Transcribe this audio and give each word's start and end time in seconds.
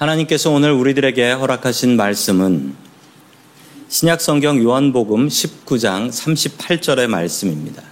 하나님께서 0.00 0.50
오늘 0.50 0.72
우리들에게 0.72 1.32
허락하신 1.32 1.94
말씀은 1.94 2.74
신약 3.90 4.22
성경 4.22 4.58
요한복음 4.62 5.28
19장 5.28 6.08
38절의 6.08 7.06
말씀입니다. 7.06 7.82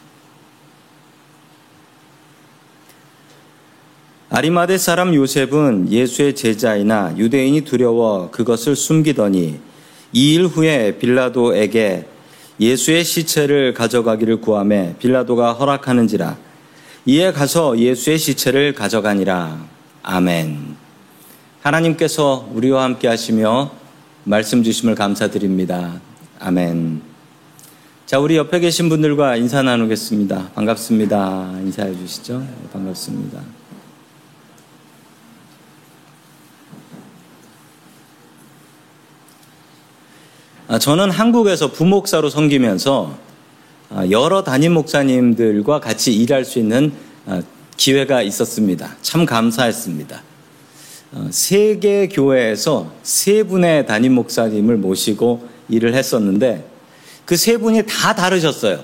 아리마대 4.31 4.79
사람 4.79 5.15
요셉은 5.15 5.93
예수의 5.93 6.35
제자이나 6.35 7.15
유대인이 7.19 7.61
두려워 7.67 8.31
그것을 8.31 8.75
숨기더니 8.75 9.61
이 10.15 10.35
일 10.35 10.47
후에 10.47 10.97
빌라도에게 10.97 12.07
예수의 12.59 13.05
시체를 13.05 13.75
가져가기를 13.75 14.41
구함에 14.41 14.97
빌라도가 14.99 15.53
허락하는지라 15.53 16.39
이에 17.05 17.33
가서 17.33 17.79
예수의 17.79 18.17
시체를 18.17 18.73
가져가니라. 18.73 19.63
아멘. 20.03 20.78
하나님께서 21.69 22.49
우리와 22.55 22.83
함께 22.83 23.09
하시며 23.09 23.71
말씀 24.25 24.63
주심을 24.63 24.95
감사드립니다. 24.95 26.01
아멘. 26.41 27.03
자, 28.07 28.19
우리 28.19 28.37
옆에 28.37 28.61
계신 28.61 28.89
분들과 28.89 29.37
인사 29.37 29.63
나누겠습니다. 29.63 30.53
반갑습니다. 30.55 31.59
인사해 31.61 31.95
주시죠. 31.95 32.47
반갑습니다. 32.73 33.41
아, 40.69 40.79
저는 40.79 41.11
한국에서 41.11 41.73
부목사로 41.73 42.31
섬기면서 42.31 43.19
아, 43.91 44.07
여러 44.11 44.43
담임 44.43 44.73
목사님들과 44.73 45.81
같이 45.81 46.15
일할 46.15 46.47
수 46.47 46.59
있는 46.59 46.93
아, 47.27 47.43
기회가 47.77 48.23
있었습니다. 48.23 48.97
참 49.03 49.27
감사했습니다. 49.27 50.28
어, 51.13 51.29
세계 51.31 52.09
교회에서 52.09 52.93
세 53.03 53.43
분의 53.43 53.87
담임 53.87 54.15
목사님을 54.15 54.77
모시고 54.77 55.49
일을 55.69 55.95
했었는데 55.95 56.65
그 57.29 57.37
세 57.37 57.59
분이 57.59 57.83
다 57.87 58.15
다르셨어요. 58.15 58.83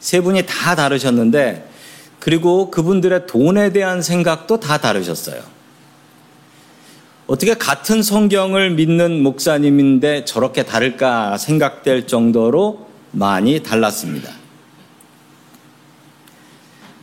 세 0.00 0.20
분이 0.20 0.44
다 0.44 0.74
다르셨는데 0.74 1.70
그리고 2.18 2.68
그분들의 2.72 3.28
돈에 3.28 3.72
대한 3.72 4.02
생각도 4.02 4.58
다 4.58 4.78
다르셨어요. 4.78 5.40
어떻게 7.28 7.54
같은 7.54 8.02
성경을 8.02 8.70
믿는 8.70 9.22
목사님인데 9.22 10.24
저렇게 10.24 10.64
다를까 10.64 11.38
생각될 11.38 12.08
정도로 12.08 12.88
많이 13.12 13.62
달랐습니다. 13.62 14.32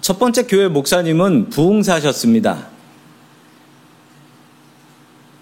첫 0.01 0.19
번째 0.19 0.43
교회 0.47 0.67
목사님은 0.67 1.49
부흥사셨습니다. 1.49 2.74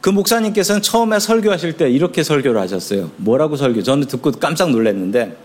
그 0.03 0.09
목사님께서는 0.09 0.81
처음에 0.81 1.17
설교하실 1.17 1.77
때 1.77 1.89
이렇게 1.89 2.23
설교를 2.23 2.59
하셨어요. 2.59 3.09
뭐라고 3.15 3.55
설교? 3.55 3.83
저는 3.83 4.05
듣고 4.07 4.33
깜짝 4.33 4.69
놀랐는데 4.69 5.37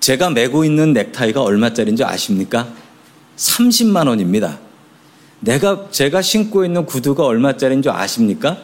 제가 0.00 0.30
메고 0.30 0.64
있는 0.64 0.94
넥타이가 0.94 1.42
얼마짜리인지 1.42 2.04
아십니까? 2.04 2.68
30만 3.36 4.08
원입니다. 4.08 4.58
내가 5.40 5.88
제가 5.90 6.22
신고 6.22 6.64
있는 6.64 6.86
구두가 6.86 7.26
얼마짜리인 7.26 7.82
줄 7.82 7.92
아십니까? 7.92 8.56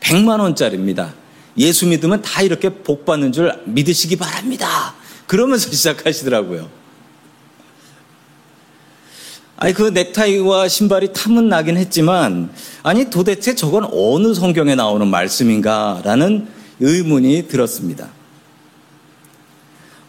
100만 0.00 0.38
원짜리입니다. 0.38 1.14
예수 1.56 1.86
믿으면 1.86 2.20
다 2.20 2.42
이렇게 2.42 2.68
복 2.68 3.06
받는 3.06 3.32
줄 3.32 3.54
믿으시기 3.64 4.16
바랍니다. 4.16 4.94
그러면서 5.26 5.70
시작하시더라고요. 5.72 6.68
아니 9.64 9.72
그 9.72 9.84
넥타이와 9.84 10.68
신발이 10.68 11.14
탐은 11.14 11.48
나긴 11.48 11.78
했지만 11.78 12.50
아니 12.82 13.08
도대체 13.08 13.54
저건 13.54 13.88
어느 13.90 14.34
성경에 14.34 14.74
나오는 14.74 15.06
말씀인가라는 15.08 16.46
의문이 16.80 17.48
들었습니다. 17.48 18.10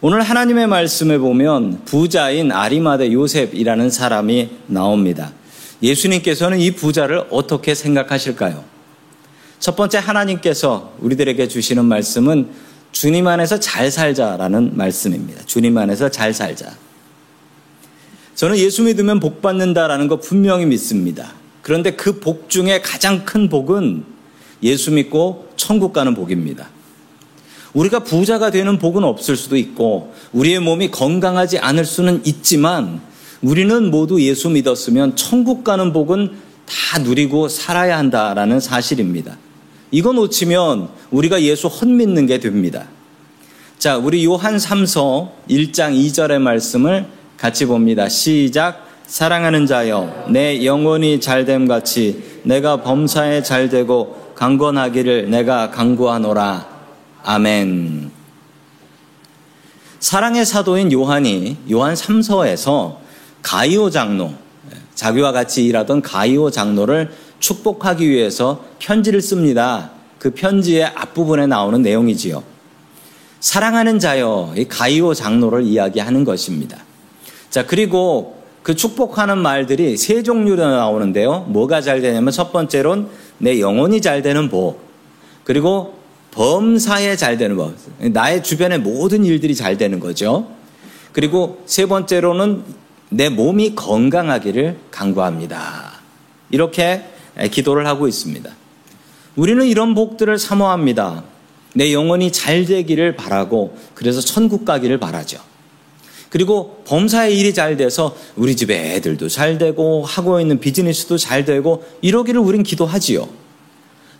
오늘 0.02 0.20
하나님의 0.20 0.66
말씀에 0.66 1.16
보면 1.16 1.86
부자인 1.86 2.52
아리마대 2.52 3.10
요셉이라는 3.10 3.88
사람이 3.88 4.50
나옵니다. 4.66 5.32
예수님께서는 5.82 6.60
이 6.60 6.72
부자를 6.72 7.24
어떻게 7.30 7.74
생각하실까요? 7.74 8.62
첫 9.58 9.74
번째 9.74 9.96
하나님께서 9.96 10.92
우리들에게 11.00 11.48
주시는 11.48 11.86
말씀은 11.86 12.50
주님 12.92 13.26
안에서 13.26 13.58
잘 13.58 13.90
살자라는 13.90 14.76
말씀입니다. 14.76 15.40
주님 15.46 15.78
안에서 15.78 16.10
잘 16.10 16.34
살자. 16.34 16.74
저는 18.36 18.58
예수 18.58 18.82
믿으면 18.82 19.18
복 19.18 19.40
받는다라는 19.40 20.08
거 20.08 20.20
분명히 20.20 20.66
믿습니다. 20.66 21.32
그런데 21.62 21.92
그 21.92 22.20
복 22.20 22.48
중에 22.50 22.80
가장 22.82 23.24
큰 23.24 23.48
복은 23.48 24.04
예수 24.62 24.92
믿고 24.92 25.48
천국 25.56 25.92
가는 25.92 26.14
복입니다. 26.14 26.68
우리가 27.72 28.00
부자가 28.00 28.50
되는 28.50 28.78
복은 28.78 29.04
없을 29.04 29.36
수도 29.36 29.56
있고 29.56 30.14
우리의 30.32 30.60
몸이 30.60 30.90
건강하지 30.90 31.58
않을 31.58 31.84
수는 31.84 32.22
있지만 32.24 33.00
우리는 33.42 33.90
모두 33.90 34.20
예수 34.22 34.50
믿었으면 34.50 35.16
천국 35.16 35.64
가는 35.64 35.92
복은 35.92 36.36
다 36.66 36.98
누리고 36.98 37.48
살아야 37.48 37.98
한다라는 37.98 38.60
사실입니다. 38.60 39.38
이거 39.90 40.12
놓치면 40.12 40.88
우리가 41.10 41.42
예수 41.42 41.68
헛믿는 41.68 42.26
게 42.26 42.38
됩니다. 42.38 42.86
자, 43.78 43.96
우리 43.96 44.24
요한 44.24 44.56
3서 44.56 45.30
1장 45.48 45.94
2절의 45.94 46.38
말씀을 46.38 47.06
같이 47.36 47.66
봅니다. 47.66 48.08
시작. 48.08 48.86
사랑하는 49.06 49.66
자여, 49.66 50.26
내 50.30 50.64
영혼이 50.64 51.20
잘됨 51.20 51.68
같이 51.68 52.40
내가 52.42 52.82
범사에 52.82 53.42
잘되고 53.42 54.32
강건하기를 54.34 55.30
내가 55.30 55.70
강구하노라. 55.70 56.68
아멘. 57.22 58.10
사랑의 60.00 60.44
사도인 60.44 60.90
요한이 60.92 61.56
요한 61.70 61.94
3서에서 61.94 62.96
가이오 63.42 63.90
장로, 63.90 64.32
자기와 64.94 65.30
같이 65.30 65.64
일하던 65.66 66.02
가이오 66.02 66.50
장로를 66.50 67.12
축복하기 67.38 68.08
위해서 68.08 68.64
편지를 68.80 69.20
씁니다. 69.20 69.92
그 70.18 70.30
편지의 70.32 70.84
앞부분에 70.84 71.46
나오는 71.46 71.80
내용이지요. 71.80 72.42
사랑하는 73.38 74.00
자여, 74.00 74.54
이 74.56 74.64
가이오 74.64 75.14
장로를 75.14 75.62
이야기하는 75.62 76.24
것입니다. 76.24 76.78
자, 77.50 77.66
그리고 77.66 78.36
그 78.62 78.74
축복하는 78.74 79.38
말들이 79.38 79.96
세 79.96 80.22
종류로 80.22 80.68
나오는데요. 80.68 81.46
뭐가 81.48 81.80
잘 81.80 82.00
되냐면 82.00 82.32
첫 82.32 82.52
번째로는 82.52 83.06
내 83.38 83.60
영혼이 83.60 84.00
잘 84.00 84.22
되는 84.22 84.48
복. 84.48 84.80
그리고 85.44 85.94
범사에 86.32 87.16
잘 87.16 87.38
되는 87.38 87.56
법. 87.56 87.74
나의 88.00 88.42
주변의 88.42 88.80
모든 88.80 89.24
일들이 89.24 89.54
잘 89.54 89.78
되는 89.78 90.00
거죠. 90.00 90.48
그리고 91.12 91.62
세 91.66 91.86
번째로는 91.86 92.64
내 93.08 93.28
몸이 93.28 93.74
건강하기를 93.74 94.76
간구합니다. 94.90 95.92
이렇게 96.50 97.04
기도를 97.50 97.86
하고 97.86 98.08
있습니다. 98.08 98.50
우리는 99.36 99.64
이런 99.66 99.94
복들을 99.94 100.38
사모합니다. 100.38 101.22
내 101.74 101.92
영혼이 101.92 102.32
잘 102.32 102.64
되기를 102.64 103.16
바라고 103.16 103.76
그래서 103.94 104.20
천국 104.20 104.64
가기를 104.64 104.98
바라죠. 104.98 105.38
그리고 106.28 106.82
범사의 106.86 107.38
일이 107.38 107.54
잘 107.54 107.76
돼서 107.76 108.16
우리 108.36 108.56
집에 108.56 108.94
애들도 108.94 109.28
잘 109.28 109.58
되고 109.58 110.04
하고 110.04 110.40
있는 110.40 110.58
비즈니스도 110.60 111.18
잘 111.18 111.44
되고 111.44 111.84
이러기를 112.02 112.40
우린 112.40 112.62
기도하지요. 112.62 113.28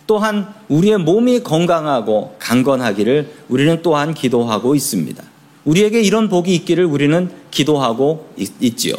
또한 0.07 0.47
우리의 0.69 0.99
몸이 0.99 1.43
건강하고 1.43 2.35
강건하기를 2.39 3.29
우리는 3.49 3.81
또한 3.83 4.13
기도하고 4.13 4.73
있습니다. 4.73 5.23
우리에게 5.65 6.01
이런 6.01 6.29
복이 6.29 6.55
있기를 6.55 6.85
우리는 6.85 7.29
기도하고 7.51 8.29
있, 8.37 8.77
지요 8.77 8.95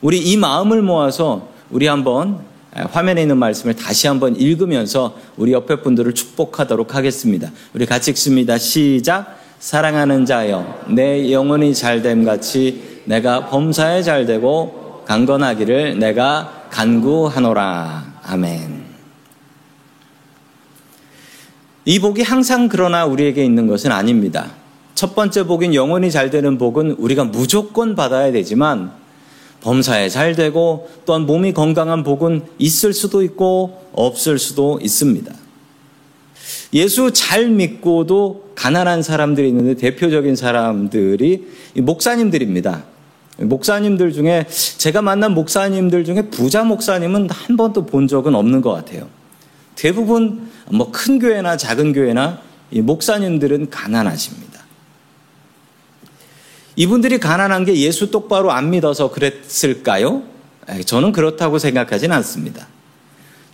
우리 0.00 0.18
이 0.18 0.36
마음을 0.36 0.82
모아서 0.82 1.48
우리 1.70 1.86
한번 1.86 2.40
화면에 2.72 3.22
있는 3.22 3.38
말씀을 3.38 3.74
다시 3.74 4.08
한번 4.08 4.34
읽으면서 4.36 5.16
우리 5.36 5.52
옆에 5.52 5.82
분들을 5.82 6.12
축복하도록 6.14 6.94
하겠습니다. 6.94 7.50
우리 7.74 7.86
같이 7.86 8.10
읽습니다. 8.10 8.58
시작. 8.58 9.38
사랑하는 9.60 10.24
자여 10.24 10.86
내 10.88 11.30
영혼이 11.30 11.74
잘됨 11.74 12.24
같이 12.24 13.02
내가 13.04 13.46
범사에 13.50 14.02
잘되고 14.02 15.04
강건하기를 15.06 15.98
내가 15.98 16.66
간구하노라. 16.70 18.20
아멘. 18.22 18.84
이 21.84 21.98
복이 21.98 22.22
항상 22.22 22.68
그러나 22.68 23.04
우리에게 23.04 23.44
있는 23.44 23.66
것은 23.66 23.92
아닙니다. 23.92 24.52
첫 24.94 25.14
번째 25.14 25.44
복인 25.44 25.74
영혼이 25.74 26.10
잘 26.10 26.30
되는 26.30 26.56
복은 26.56 26.92
우리가 26.92 27.24
무조건 27.24 27.94
받아야 27.94 28.32
되지만 28.32 28.92
범사에 29.60 30.08
잘 30.08 30.34
되고 30.34 30.88
또한 31.04 31.26
몸이 31.26 31.52
건강한 31.52 32.02
복은 32.02 32.46
있을 32.58 32.94
수도 32.94 33.22
있고 33.22 33.88
없을 33.92 34.38
수도 34.38 34.78
있습니다. 34.82 35.34
예수 36.72 37.12
잘 37.12 37.48
믿고도 37.50 38.49
가난한 38.60 39.02
사람들이 39.02 39.48
있는데 39.48 39.74
대표적인 39.74 40.36
사람들이 40.36 41.48
목사님들입니다. 41.76 42.84
목사님들 43.38 44.12
중에 44.12 44.46
제가 44.76 45.00
만난 45.00 45.32
목사님들 45.32 46.04
중에 46.04 46.28
부자 46.28 46.62
목사님은 46.62 47.30
한 47.30 47.56
번도 47.56 47.86
본 47.86 48.06
적은 48.06 48.34
없는 48.34 48.60
것 48.60 48.72
같아요. 48.72 49.08
대부분 49.76 50.50
뭐 50.70 50.92
큰 50.92 51.18
교회나 51.18 51.56
작은 51.56 51.94
교회나 51.94 52.42
목사님들은 52.70 53.70
가난하십니다. 53.70 54.60
이분들이 56.76 57.18
가난한 57.18 57.64
게 57.64 57.74
예수 57.76 58.10
똑바로 58.10 58.52
안 58.52 58.68
믿어서 58.68 59.10
그랬을까요? 59.10 60.22
저는 60.84 61.12
그렇다고 61.12 61.58
생각하진 61.58 62.12
않습니다. 62.12 62.66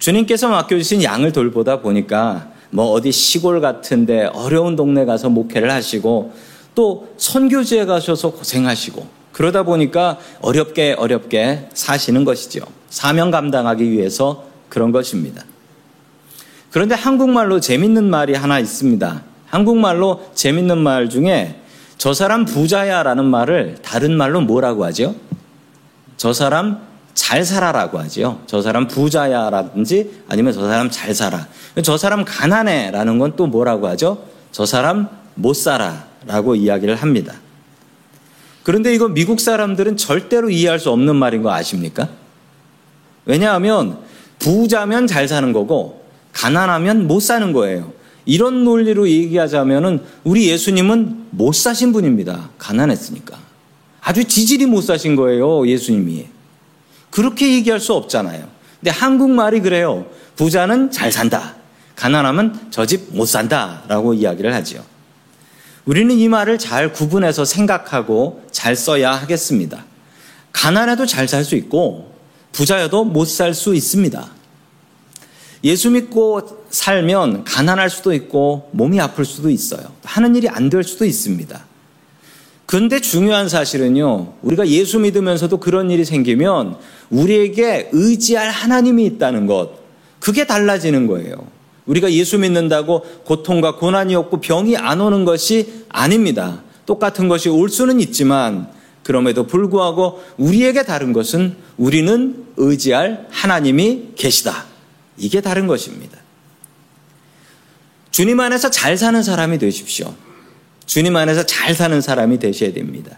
주님께서 0.01 0.49
맡겨주신 0.49 1.05
양을 1.05 1.31
돌보다 1.31 1.81
보니까 1.81 2.56
뭐 2.71 2.91
어디 2.91 3.13
시골 3.13 3.61
같은데 3.61 4.25
어려운 4.27 4.77
동네 4.77 5.05
가서 5.05 5.29
목회를 5.29 5.71
하시고 5.71 6.33
또 6.75 7.09
선교지에 7.17 7.87
가셔서 7.87 8.33
고생하시고 8.33 9.07
그러다 9.33 9.63
보니까 9.65 10.19
어렵게 10.41 10.95
어렵게 10.99 11.69
사시는 11.75 12.25
것이죠. 12.25 12.65
사명 12.89 13.31
감당하기 13.31 13.91
위해서 13.91 14.45
그런 14.69 14.93
것입니다. 14.93 15.45
그런데 16.71 16.95
한국말로 16.95 17.61
재밌는 17.61 18.05
말이 18.09 18.35
하나 18.35 18.59
있습니다. 18.59 19.23
한국말로 19.47 20.23
재밌는 20.35 20.79
말 20.79 21.09
중에 21.09 21.61
저 21.99 22.13
사람 22.13 22.45
부자야 22.45 23.03
라는 23.03 23.25
말을 23.25 23.77
다른 23.83 24.17
말로 24.17 24.41
뭐라고 24.41 24.85
하죠? 24.85 25.15
저 26.17 26.33
사람 26.33 26.81
잘 27.17 27.45
살아라고 27.45 27.99
하지요. 27.99 28.43
저 28.47 28.61
사람 28.63 28.87
부자야라든지 28.87 30.23
아니면 30.29 30.53
저 30.53 30.61
사람 30.69 30.91
잘 30.91 31.15
살아. 31.15 31.49
저 31.83 31.97
사람 31.97 32.25
가난해라는 32.25 33.19
건 33.19 33.35
또 33.37 33.47
뭐라고 33.47 33.89
하죠? 33.89 34.23
저 34.53 34.65
사람 34.67 35.09
못 35.35 35.55
살아라고 35.55 36.55
이야기를 36.55 36.95
합니다. 36.95 37.35
그런데 38.63 38.95
이거 38.95 39.09
미국 39.09 39.41
사람들은 39.41 39.97
절대로 39.97 40.51
이해할 40.51 40.79
수 40.79 40.91
없는 40.91 41.17
말인 41.17 41.43
거 41.43 41.53
아십니까? 41.53 42.09
왜냐하면 43.25 43.99
부자면 44.39 45.07
잘 45.07 45.27
사는 45.27 45.53
거고 45.53 46.05
가난하면 46.33 47.07
못 47.09 47.21
사는 47.21 47.53
거예요. 47.53 47.93
이런 48.27 48.65
논리로 48.65 49.09
얘기하자면은 49.09 50.03
우리 50.23 50.49
예수님은 50.51 51.29
못 51.31 51.55
사신 51.55 51.93
분입니다. 51.93 52.51
가난했으니까. 52.59 53.39
아주 54.03 54.25
지질이 54.25 54.67
못 54.67 54.83
사신 54.83 55.17
거예요, 55.17 55.67
예수님이. 55.67 56.36
그렇게 57.11 57.53
얘기할 57.55 57.81
수 57.81 57.93
없잖아요. 57.95 58.49
근데 58.81 58.91
한국말이 58.91 59.61
그래요. 59.61 60.07
부자는 60.37 60.91
잘 60.91 61.11
산다. 61.13 61.55
가난하면 61.97 62.71
저 62.71 62.85
집 62.85 63.09
못 63.13 63.27
산다. 63.27 63.83
라고 63.89 64.13
이야기를 64.15 64.53
하지요. 64.55 64.83
우리는 65.87 66.15
이 66.19 66.29
말을 66.29 66.59
잘 66.59 66.93
구분해서 66.93 67.45
생각하고 67.45 68.43
잘 68.51 68.77
써야 68.77 69.13
하겠습니다. 69.13 69.85
가난해도 70.53 71.07
잘 71.07 71.27
살 71.29 71.45
수 71.45 71.55
있고, 71.57 72.13
부자여도 72.53 73.05
못 73.05 73.27
살 73.29 73.55
수 73.55 73.75
있습니다. 73.75 74.27
예수 75.65 75.91
믿고 75.91 76.65
살면 76.71 77.45
가난할 77.45 77.89
수도 77.91 78.13
있고 78.13 78.69
몸이 78.73 79.01
아플 79.01 79.25
수도 79.25 79.49
있어요. 79.51 79.83
하는 80.05 80.37
일이 80.37 80.49
안 80.49 80.69
될 80.71 80.85
수도 80.85 81.05
있습니다. 81.05 81.65
그런데 82.67 83.01
중요한 83.01 83.49
사실은요, 83.49 84.35
우리가 84.43 84.67
예수 84.69 84.99
믿으면서도 84.99 85.59
그런 85.59 85.91
일이 85.91 86.05
생기면 86.05 86.77
우리에게 87.11 87.91
의지할 87.93 88.51
하나님이 88.51 89.05
있다는 89.07 89.47
것, 89.47 89.71
그게 90.21 90.47
달라지는 90.47 91.07
거예요. 91.07 91.35
우리가 91.87 92.13
예수 92.13 92.39
믿는다고 92.39 93.05
고통과 93.25 93.77
고난이 93.77 94.15
없고 94.15 94.41
병이 94.41 94.77
안 94.77 95.01
오는 95.01 95.25
것이 95.25 95.85
아닙니다. 95.89 96.63
똑같은 96.85 97.29
것이 97.29 97.49
올 97.49 97.69
수는 97.69 98.01
있지만 98.01 98.69
그럼에도 99.03 99.47
불구하고 99.47 100.23
우리에게 100.37 100.85
다른 100.85 101.13
것은 101.13 101.57
우리는 101.77 102.45
의지할 102.57 103.29
하나님이 103.31 104.09
계시다. 104.17 104.65
이게 105.17 105.41
다른 105.41 105.67
것입니다. 105.67 106.19
주님 108.11 108.41
안에서 108.41 108.71
잘 108.71 108.97
사는 108.97 109.23
사람이 109.23 109.59
되십시오. 109.59 110.13
주님 110.87 111.15
안에서 111.15 111.45
잘 111.47 111.75
사는 111.75 112.01
사람이 112.01 112.39
되셔야 112.39 112.73
됩니다. 112.73 113.17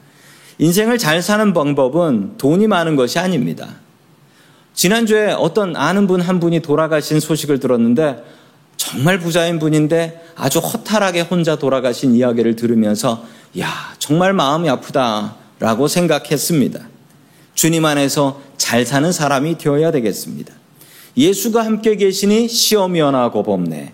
인생을 0.59 0.99
잘 0.99 1.23
사는 1.23 1.53
방법은 1.53 2.37
돈이 2.39 2.67
많은 2.67 2.97
것이 2.97 3.19
아닙니다. 3.19 3.77
지난주에 4.75 5.33
어떤 5.33 5.77
아는 5.77 6.07
분 6.07 6.21
한 6.21 6.41
분이 6.41 6.61
돌아가신 6.61 7.21
소식을 7.21 7.61
들었는데 7.61 8.23
정말 8.77 9.19
부자인 9.19 9.59
분인데 9.59 10.23
아주 10.37 10.61
허탈하게 10.61 11.23
혼자 11.23 11.57
돌아가신 11.57 12.15
이야기를 12.15 12.57
들으면서 12.57 13.25
야, 13.59 13.69
정말 13.99 14.33
마음이 14.33 14.69
아프다라고 14.69 15.89
생각했습니다. 15.89 16.81
주님 17.55 17.85
안에서 17.85 18.41
잘 18.57 18.87
사는 18.87 19.11
사람이 19.11 19.59
되어야 19.59 19.91
되겠습니다. 19.91 20.55
예수가 21.17 21.65
함께 21.65 21.97
계시니 21.97 22.49
시험이 22.49 23.01
하나고 23.01 23.43
범네. 23.43 23.93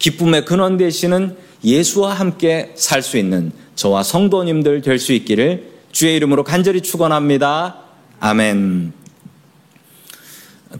기쁨의 0.00 0.44
근원 0.44 0.76
되시는 0.76 1.36
예수와 1.64 2.14
함께 2.14 2.72
살 2.74 3.02
수 3.02 3.16
있는 3.16 3.52
저와 3.76 4.02
성도님들 4.02 4.82
될 4.82 4.98
수 4.98 5.12
있기를 5.12 5.73
주의 5.94 6.16
이름으로 6.16 6.42
간절히 6.42 6.80
축원합니다. 6.80 7.76
아멘. 8.18 8.92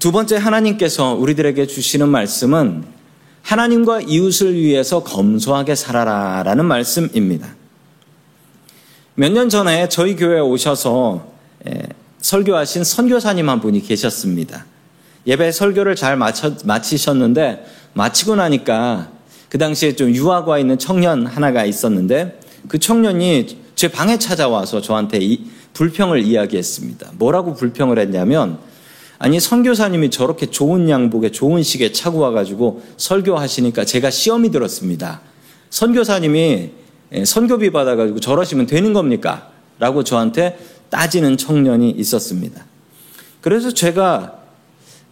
두 0.00 0.10
번째 0.10 0.36
하나님께서 0.38 1.14
우리들에게 1.14 1.68
주시는 1.68 2.08
말씀은 2.08 2.82
하나님과 3.42 4.00
이웃을 4.00 4.56
위해서 4.56 5.04
검소하게 5.04 5.76
살아라라는 5.76 6.64
말씀입니다. 6.64 7.54
몇 9.14 9.30
년 9.30 9.48
전에 9.48 9.88
저희 9.88 10.16
교회에 10.16 10.40
오셔서 10.40 11.28
설교하신 12.18 12.82
선교사님 12.82 13.48
한 13.48 13.60
분이 13.60 13.82
계셨습니다. 13.82 14.66
예배 15.28 15.52
설교를 15.52 15.94
잘 15.94 16.16
마치셨는데 16.16 17.64
마치고 17.92 18.34
나니까 18.34 19.12
그 19.48 19.58
당시에 19.58 19.94
좀와 19.94 20.58
있는 20.58 20.76
청년 20.76 21.24
하나가 21.24 21.64
있었는데 21.64 22.40
그 22.66 22.80
청년이 22.80 23.62
제 23.84 23.88
방에 23.88 24.18
찾아와서 24.18 24.80
저한테 24.80 25.18
이 25.20 25.44
불평을 25.74 26.24
이야기했습니다. 26.24 27.12
뭐라고 27.18 27.52
불평을 27.52 27.98
했냐면 27.98 28.58
아니 29.18 29.38
선교사님이 29.38 30.08
저렇게 30.08 30.46
좋은 30.46 30.88
양복에 30.88 31.30
좋은 31.30 31.62
시계 31.62 31.92
차고 31.92 32.18
와가지고 32.18 32.82
설교하시니까 32.96 33.84
제가 33.84 34.08
시험이 34.08 34.50
들었습니다. 34.50 35.20
선교사님이 35.68 36.70
예, 37.12 37.24
선교비 37.26 37.72
받아가지고 37.72 38.20
저러시면 38.20 38.64
되는 38.64 38.94
겁니까? 38.94 39.50
라고 39.78 40.02
저한테 40.02 40.58
따지는 40.88 41.36
청년이 41.36 41.90
있었습니다. 41.90 42.64
그래서 43.42 43.70
제가 43.70 44.40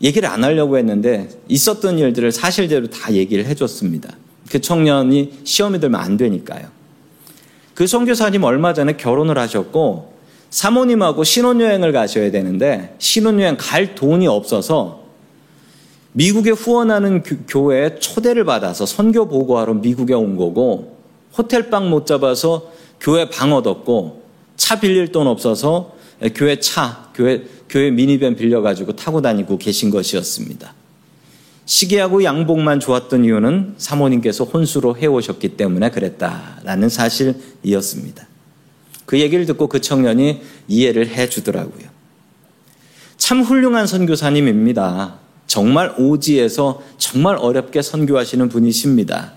얘기를 0.01 0.31
안 0.31 0.45
하려고 0.45 0.79
했는데 0.79 1.29
있었던 1.47 1.99
일들을 1.99 2.33
사실대로 2.33 2.89
다 2.89 3.13
얘기를 3.13 3.45
해줬습니다. 3.45 4.17
그 4.51 4.63
청년이 4.63 5.41
시험이 5.45 5.79
들면 5.79 6.01
안 6.01 6.17
되니까요. 6.17 6.82
그 7.75 7.87
선교사님 7.87 8.45
얼마 8.45 8.75
전에 8.75 8.97
결혼을 8.97 9.39
하셨고 9.39 10.13
사모님하고 10.51 11.25
신혼여행을 11.25 11.93
가셔야 11.93 12.31
되는데 12.31 12.95
신혼여행 12.99 13.57
갈 13.59 13.95
돈이 13.95 14.27
없어서 14.27 15.03
미국에 16.13 16.51
후원하는 16.51 17.23
교회에 17.49 17.99
초대를 17.99 18.45
받아서 18.45 18.85
선교 18.85 19.27
보고하러 19.27 19.75
미국에 19.75 20.13
온 20.13 20.37
거고 20.37 20.99
호텔방 21.39 21.89
못 21.89 22.07
잡아서 22.07 22.71
교회 23.01 23.31
방 23.31 23.55
얻었고 23.55 24.23
차 24.57 24.79
빌릴 24.79 25.11
돈 25.11 25.27
없어서 25.27 25.95
교회 26.35 26.61
차, 26.61 27.11
교회 27.15 27.45
교회 27.69 27.91
미니밴 27.91 28.37
빌려가지고 28.37 28.97
타고 28.97 29.23
다니고 29.23 29.57
계신 29.57 29.91
것이었습니다. 29.91 30.75
시계하고 31.65 32.25
양복만 32.25 32.81
좋았던 32.81 33.25
이유는 33.25 33.75
사모님께서 33.79 34.45
혼수로 34.45 34.97
해오셨기 34.97 35.57
때문에 35.57 35.91
그랬다라는 35.91 36.89
사실이었습니다. 36.89 38.27
그 39.07 39.21
얘기를 39.21 39.47
듣고 39.47 39.69
그 39.69 39.81
청년이 39.81 40.43
이해를 40.69 41.09
해 41.09 41.29
주더라고요. 41.29 41.87
참 43.17 43.43
훌륭한 43.43 43.87
선교사님입니다. 43.87 45.19
정말 45.47 45.95
오지에서 45.99 46.83
정말 46.99 47.37
어렵게 47.37 47.83
선교하시는 47.83 48.49
분이십니다. 48.49 49.35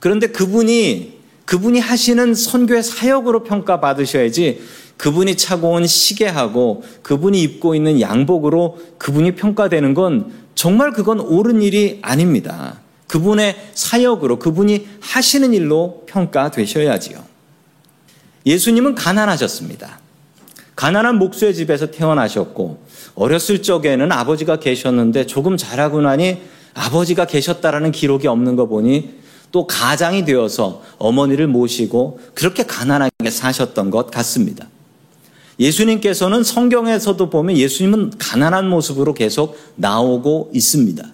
그런데 0.00 0.28
그분이 0.28 1.15
그분이 1.46 1.78
하시는 1.78 2.34
선교의 2.34 2.82
사역으로 2.82 3.44
평가받으셔야지 3.44 4.60
그분이 4.96 5.36
차고 5.36 5.70
온 5.70 5.86
시계하고 5.86 6.82
그분이 7.02 7.40
입고 7.42 7.74
있는 7.74 8.00
양복으로 8.00 8.78
그분이 8.98 9.34
평가되는 9.36 9.94
건 9.94 10.32
정말 10.54 10.92
그건 10.92 11.20
옳은 11.20 11.62
일이 11.62 12.00
아닙니다. 12.02 12.80
그분의 13.06 13.56
사역으로 13.74 14.38
그분이 14.38 14.86
하시는 15.00 15.52
일로 15.54 16.04
평가되셔야지요. 16.06 17.24
예수님은 18.44 18.94
가난하셨습니다. 18.94 20.00
가난한 20.74 21.18
목수의 21.18 21.54
집에서 21.54 21.90
태어나셨고 21.90 22.82
어렸을 23.14 23.62
적에는 23.62 24.12
아버지가 24.12 24.58
계셨는데 24.58 25.26
조금 25.26 25.56
자라고 25.56 26.00
나니 26.00 26.42
아버지가 26.74 27.26
계셨다라는 27.26 27.92
기록이 27.92 28.26
없는 28.26 28.56
거 28.56 28.66
보니 28.66 29.25
또 29.52 29.66
가장이 29.66 30.24
되어서 30.24 30.82
어머니를 30.98 31.46
모시고 31.46 32.20
그렇게 32.34 32.64
가난하게 32.64 33.30
사셨던 33.30 33.90
것 33.90 34.10
같습니다. 34.10 34.66
예수님께서는 35.58 36.44
성경에서도 36.44 37.30
보면 37.30 37.56
예수님은 37.56 38.12
가난한 38.18 38.68
모습으로 38.68 39.14
계속 39.14 39.56
나오고 39.76 40.50
있습니다. 40.54 41.04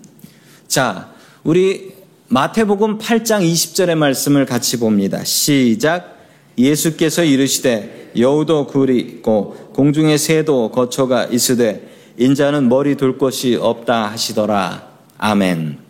자, 0.66 1.10
우리 1.44 1.92
마태복음 2.28 2.98
8장 2.98 3.42
20절의 3.42 3.94
말씀을 3.94 4.46
같이 4.46 4.78
봅니다. 4.78 5.22
시작. 5.22 6.18
예수께서 6.58 7.24
이르시되 7.24 8.12
여우도 8.16 8.66
굴이 8.66 8.98
있고 8.98 9.54
공중에 9.74 10.16
새도 10.16 10.70
거처가 10.70 11.26
있으되 11.26 11.88
인자는 12.18 12.68
머리 12.68 12.96
둘 12.96 13.18
곳이 13.18 13.56
없다 13.60 14.10
하시더라. 14.10 14.88
아멘. 15.18 15.81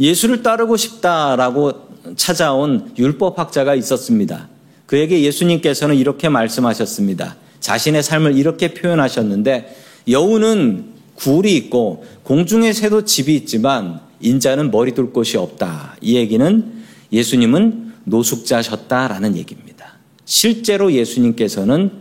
예수를 0.00 0.42
따르고 0.42 0.76
싶다라고 0.76 1.90
찾아온 2.16 2.92
율법학자가 2.98 3.74
있었습니다. 3.74 4.48
그에게 4.86 5.22
예수님께서는 5.22 5.94
이렇게 5.94 6.28
말씀하셨습니다. 6.28 7.36
자신의 7.60 8.02
삶을 8.02 8.36
이렇게 8.36 8.74
표현하셨는데 8.74 9.76
여우는 10.08 10.86
굴이 11.14 11.54
있고 11.54 12.04
공중의 12.24 12.72
새도 12.72 13.04
집이 13.04 13.36
있지만 13.36 14.00
인자는 14.20 14.70
머리 14.70 14.92
둘 14.92 15.12
곳이 15.12 15.36
없다. 15.36 15.96
이 16.00 16.16
얘기는 16.16 16.72
예수님은 17.12 17.92
노숙자셨다라는 18.04 19.36
얘기입니다. 19.36 19.98
실제로 20.24 20.92
예수님께서는 20.92 21.92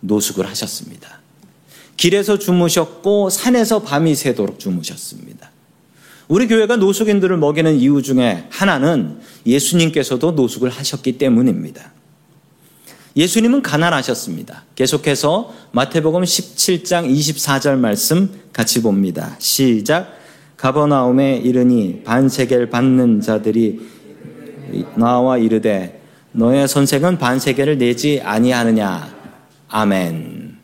노숙을 0.00 0.46
하셨습니다. 0.46 1.20
길에서 1.96 2.38
주무셨고 2.38 3.30
산에서 3.30 3.82
밤이 3.82 4.14
새도록 4.14 4.58
주무셨습니다. 4.58 5.50
우리 6.28 6.46
교회가 6.46 6.76
노숙인들을 6.76 7.38
먹이는 7.38 7.76
이유 7.76 8.02
중에 8.02 8.44
하나는 8.50 9.18
예수님께서도 9.46 10.32
노숙을 10.32 10.68
하셨기 10.68 11.16
때문입니다. 11.16 11.92
예수님은 13.16 13.62
가난하셨습니다. 13.62 14.64
계속해서 14.74 15.54
마태복음 15.72 16.22
17장 16.22 17.10
24절 17.10 17.78
말씀 17.78 18.30
같이 18.52 18.82
봅니다. 18.82 19.36
시작. 19.38 20.18
가버나움에 20.58 21.38
이르니 21.38 22.02
반세겔 22.04 22.68
받는 22.68 23.22
자들이 23.22 23.80
나와 24.96 25.38
이르되 25.38 26.02
너의 26.32 26.68
선생은 26.68 27.18
반세겔을 27.18 27.78
내지 27.78 28.20
아니하느냐. 28.22 29.16
아멘. 29.68 30.58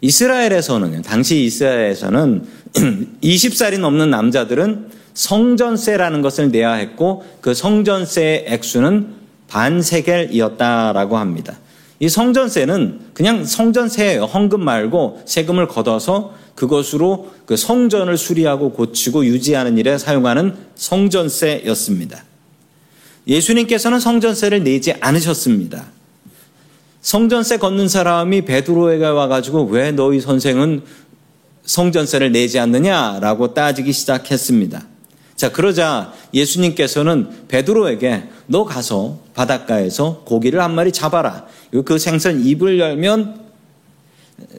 이스라엘에서는 0.00 1.02
당시 1.02 1.44
이스라엘에서는 1.44 2.44
20살이 3.22 3.78
넘는 3.78 4.10
남자들은 4.10 4.90
성전세라는 5.14 6.22
것을 6.22 6.50
내야 6.50 6.72
했고 6.72 7.24
그 7.40 7.54
성전세의 7.54 8.46
액수는 8.48 9.14
반세겔이었다라고 9.48 11.16
합니다. 11.16 11.58
이 12.00 12.08
성전세는 12.08 13.00
그냥 13.14 13.44
성전세예요. 13.44 14.24
헌금 14.24 14.64
말고 14.64 15.22
세금을 15.24 15.68
걷어서 15.68 16.34
그것으로 16.54 17.32
그 17.46 17.56
성전을 17.56 18.16
수리하고 18.16 18.72
고치고 18.72 19.24
유지하는 19.26 19.78
일에 19.78 19.96
사용하는 19.96 20.54
성전세였습니다. 20.74 22.24
예수님께서는 23.26 24.00
성전세를 24.00 24.64
내지 24.64 24.92
않으셨습니다. 25.00 25.86
성전세 27.00 27.58
걷는 27.58 27.88
사람이 27.88 28.42
베드로에게 28.42 29.04
와가지고 29.04 29.66
왜 29.66 29.92
너희 29.92 30.20
선생은 30.20 30.82
성전세를 31.64 32.32
내지 32.32 32.58
않느냐라고 32.58 33.54
따지기 33.54 33.92
시작했습니다. 33.92 34.86
자, 35.36 35.50
그러자 35.50 36.12
예수님께서는 36.32 37.46
베드로에게 37.48 38.24
너 38.46 38.64
가서 38.64 39.20
바닷가에서 39.34 40.22
고기를 40.24 40.60
한 40.62 40.74
마리 40.74 40.92
잡아라. 40.92 41.46
그 41.84 41.98
생선 41.98 42.44
입을 42.44 42.78
열면 42.78 43.42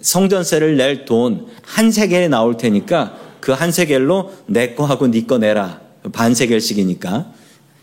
성전세를 0.01 0.77
낼 0.77 1.05
돈 1.05 1.47
한 1.63 1.91
세겔이 1.91 2.29
나올 2.29 2.57
테니까 2.57 3.17
그 3.41 3.51
한 3.53 3.71
세겔로 3.71 4.33
내 4.47 4.73
거하고 4.73 5.07
네 5.07 5.25
거 5.25 5.37
내라. 5.37 5.81
반 6.11 6.33
세겔씩이니까. 6.35 7.31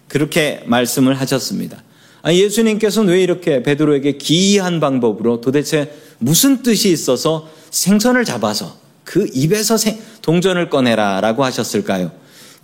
그렇게 0.08 0.62
말씀을 0.66 1.14
하셨습니다. 1.20 1.82
아, 2.22 2.32
예수님께서는 2.32 3.12
왜 3.12 3.22
이렇게 3.22 3.62
베드로에게 3.62 4.18
기이한 4.18 4.80
방법으로 4.80 5.40
도대체 5.40 5.92
무슨 6.18 6.62
뜻이 6.62 6.90
있어서 6.92 7.48
생선을 7.70 8.24
잡아서 8.24 8.76
그 9.12 9.28
입에서 9.34 9.76
동전을 10.22 10.70
꺼내라 10.70 11.20
라고 11.20 11.44
하셨을까요? 11.44 12.12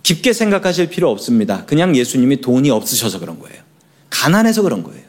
깊게 0.01 0.33
생각하실 0.33 0.89
필요 0.89 1.11
없습니다. 1.11 1.63
그냥 1.65 1.95
예수님이 1.95 2.41
돈이 2.41 2.71
없으셔서 2.71 3.19
그런 3.19 3.37
거예요. 3.37 3.61
가난해서 4.09 4.63
그런 4.63 4.81
거예요. 4.81 5.03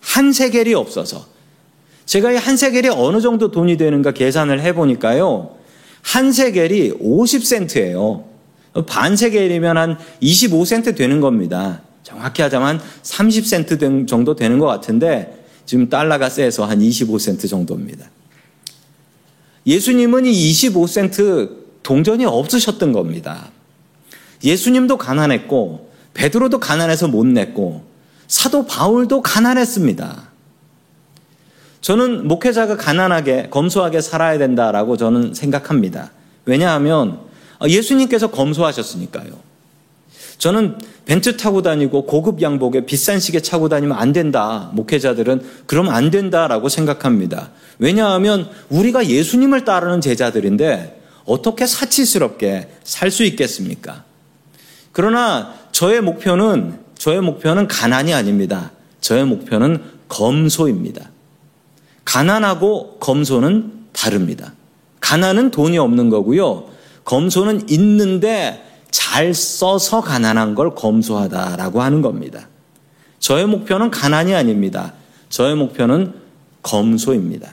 한 0.00 0.32
세겔이 0.32 0.72
없어서. 0.74 1.26
제가 2.04 2.30
이 2.30 2.36
한 2.36 2.56
세겔이 2.56 2.90
어느 2.90 3.20
정도 3.20 3.50
돈이 3.50 3.76
되는가 3.76 4.12
계산을 4.12 4.60
해보니까요. 4.60 5.56
한 6.02 6.30
세겔이 6.30 6.92
50센트예요. 6.92 8.22
반 8.86 9.16
세겔이면 9.16 9.76
한 9.76 9.98
25센트 10.22 10.94
되는 10.96 11.20
겁니다. 11.20 11.82
정확히 12.04 12.42
하자면 12.42 12.80
30센트 13.02 14.06
정도 14.06 14.36
되는 14.36 14.60
것 14.60 14.66
같은데 14.66 15.44
지금 15.64 15.88
달러가 15.88 16.30
세서 16.30 16.66
한 16.66 16.78
25센트 16.78 17.50
정도입니다. 17.50 18.08
예수님은 19.66 20.26
이 20.26 20.52
25센트 20.52 21.50
동전이 21.82 22.24
없으셨던 22.24 22.92
겁니다. 22.92 23.50
예수님도 24.44 24.98
가난했고 24.98 25.90
베드로도 26.14 26.60
가난해서 26.60 27.08
못 27.08 27.26
냈고 27.26 27.84
사도 28.28 28.66
바울도 28.66 29.22
가난했습니다. 29.22 30.30
저는 31.80 32.26
목회자가 32.26 32.76
가난하게 32.76 33.48
검소하게 33.50 34.00
살아야 34.00 34.38
된다라고 34.38 34.96
저는 34.96 35.34
생각합니다. 35.34 36.10
왜냐하면 36.44 37.20
예수님께서 37.66 38.30
검소하셨으니까요. 38.30 39.45
저는 40.38 40.78
벤츠 41.06 41.36
타고 41.36 41.62
다니고 41.62 42.06
고급 42.06 42.42
양복에 42.42 42.84
비싼 42.84 43.20
시계 43.20 43.40
차고 43.40 43.68
다니면 43.68 43.96
안 43.96 44.12
된다. 44.12 44.70
목회자들은 44.74 45.42
그러면 45.66 45.94
안 45.94 46.10
된다라고 46.10 46.68
생각합니다. 46.68 47.50
왜냐하면 47.78 48.48
우리가 48.68 49.06
예수님을 49.06 49.64
따르는 49.64 50.00
제자들인데 50.00 51.00
어떻게 51.24 51.66
사치스럽게 51.66 52.68
살 52.84 53.10
수 53.10 53.24
있겠습니까? 53.24 54.04
그러나 54.92 55.54
저의 55.72 56.00
목표는 56.00 56.78
저의 56.96 57.20
목표는 57.20 57.68
가난이 57.68 58.14
아닙니다. 58.14 58.72
저의 59.00 59.24
목표는 59.24 59.82
검소입니다. 60.08 61.10
가난하고 62.04 62.98
검소는 62.98 63.72
다릅니다. 63.92 64.54
가난은 65.00 65.50
돈이 65.50 65.78
없는 65.78 66.08
거고요. 66.10 66.68
검소는 67.04 67.68
있는데 67.70 68.65
잘 68.96 69.34
써서 69.34 70.00
가난한 70.00 70.54
걸 70.54 70.74
검소하다라고 70.74 71.82
하는 71.82 72.00
겁니다. 72.00 72.48
저의 73.18 73.46
목표는 73.46 73.90
가난이 73.90 74.34
아닙니다. 74.34 74.94
저의 75.28 75.54
목표는 75.54 76.14
검소입니다. 76.62 77.50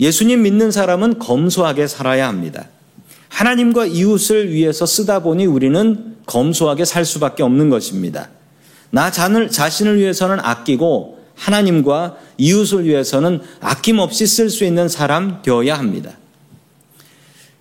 예수님 0.00 0.42
믿는 0.42 0.72
사람은 0.72 1.20
검소하게 1.20 1.86
살아야 1.86 2.26
합니다. 2.26 2.66
하나님과 3.28 3.86
이웃을 3.86 4.50
위해서 4.50 4.84
쓰다 4.84 5.20
보니 5.20 5.46
우리는 5.46 6.16
검소하게 6.26 6.84
살 6.84 7.04
수밖에 7.04 7.44
없는 7.44 7.70
것입니다. 7.70 8.30
나 8.90 9.12
자신을 9.12 9.96
위해서는 9.98 10.40
아끼고 10.40 11.20
하나님과 11.36 12.16
이웃을 12.36 12.84
위해서는 12.84 13.42
아낌없이 13.60 14.26
쓸 14.26 14.50
수 14.50 14.64
있는 14.64 14.88
사람 14.88 15.40
되어야 15.42 15.78
합니다. 15.78 16.10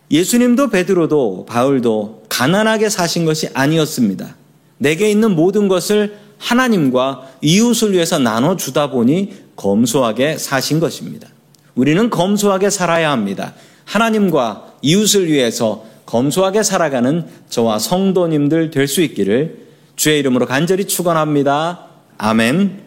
예수님도 0.09 0.71
베드로도 0.71 1.45
바울도 1.47 2.18
가난하게 2.39 2.87
사신 2.87 3.25
것이 3.25 3.49
아니었습니다. 3.53 4.37
내게 4.77 5.11
있는 5.11 5.35
모든 5.35 5.67
것을 5.67 6.17
하나님과 6.37 7.27
이웃을 7.41 7.91
위해서 7.91 8.17
나눠 8.17 8.55
주다 8.55 8.91
보니 8.91 9.33
검소하게 9.57 10.37
사신 10.37 10.79
것입니다. 10.79 11.27
우리는 11.75 12.09
검소하게 12.09 12.69
살아야 12.69 13.11
합니다. 13.11 13.55
하나님과 13.83 14.75
이웃을 14.81 15.27
위해서 15.27 15.83
검소하게 16.05 16.63
살아가는 16.63 17.27
저와 17.49 17.77
성도님들 17.77 18.71
될 18.71 18.87
수 18.87 19.01
있기를 19.01 19.67
주의 19.97 20.19
이름으로 20.19 20.45
간절히 20.45 20.85
축원합니다. 20.85 21.87
아멘. 22.17 22.83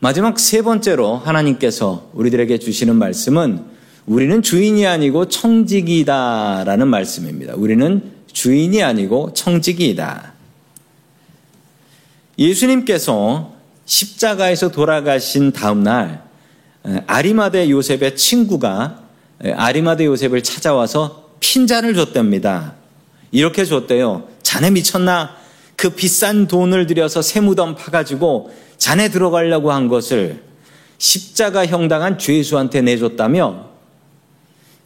마지막 0.00 0.40
세 0.40 0.62
번째로 0.62 1.14
하나님께서 1.18 2.10
우리들에게 2.14 2.58
주시는 2.58 2.96
말씀은 2.96 3.77
우리는 4.08 4.40
주인이 4.40 4.86
아니고 4.86 5.28
청직이다라는 5.28 6.88
말씀입니다. 6.88 7.52
우리는 7.54 8.02
주인이 8.32 8.82
아니고 8.82 9.34
청직이다. 9.34 10.32
예수님께서 12.38 13.52
십자가에서 13.84 14.70
돌아가신 14.70 15.52
다음 15.52 15.82
날 15.82 16.22
아리마대 17.06 17.68
요셉의 17.68 18.16
친구가 18.16 19.02
아리마대 19.44 20.06
요셉을 20.06 20.42
찾아와서 20.42 21.28
핀잔을 21.40 21.94
줬답니다. 21.94 22.76
이렇게 23.30 23.66
줬대요. 23.66 24.26
자네 24.42 24.70
미쳤나? 24.70 25.36
그 25.76 25.90
비싼 25.90 26.48
돈을 26.48 26.86
들여서 26.86 27.20
새무덤 27.20 27.74
파가지고 27.74 28.52
자네 28.78 29.10
들어가려고 29.10 29.70
한 29.70 29.88
것을 29.88 30.42
십자가 30.96 31.66
형당한 31.66 32.18
죄수한테 32.18 32.80
내줬다며 32.80 33.67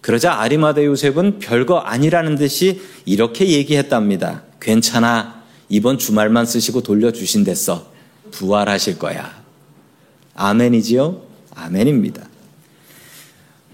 그러자 0.03 0.41
아리마대 0.41 0.85
요셉은 0.85 1.39
별거 1.39 1.79
아니라는 1.79 2.35
듯이 2.35 2.83
이렇게 3.05 3.47
얘기했답니다. 3.47 4.43
괜찮아. 4.61 5.43
이번 5.69 5.97
주말만 5.97 6.45
쓰시고 6.45 6.83
돌려주신댔어. 6.83 7.87
부활하실 8.33 8.99
거야. 8.99 9.33
아멘이지요? 10.35 11.23
아멘입니다. 11.55 12.27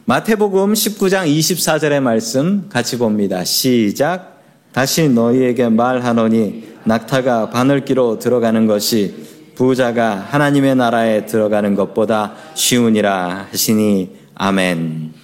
마태복음 0.05 0.75
19장 0.75 1.27
24절의 1.27 2.01
말씀 2.01 2.69
같이 2.69 2.99
봅니다. 2.99 3.43
시작. 3.45 4.43
다시 4.73 5.09
너희에게 5.09 5.71
말하노니 5.71 6.69
낙타가 6.85 7.51
바늘기로 7.51 8.19
들어가는 8.19 8.67
것이 8.67 9.27
부자가 9.55 10.27
하나님의 10.31 10.77
나라에 10.77 11.27
들어가는 11.27 11.75
것보다 11.75 12.35
쉬우니라 12.55 13.49
하시니 13.51 14.11
아멘. 14.35 15.18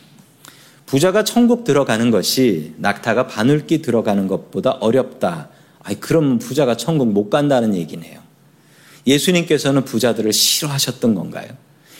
부자가 0.86 1.24
천국 1.24 1.64
들어가는 1.64 2.10
것이 2.10 2.74
낙타가 2.78 3.26
바늘기 3.26 3.82
들어가는 3.82 4.28
것보다 4.28 4.72
어렵다. 4.72 5.48
아이, 5.82 5.94
그럼 5.96 6.38
부자가 6.38 6.76
천국 6.76 7.12
못 7.12 7.30
간다는 7.30 7.74
얘기네요. 7.74 8.20
예수님께서는 9.06 9.84
부자들을 9.84 10.32
싫어하셨던 10.32 11.14
건가요? 11.14 11.48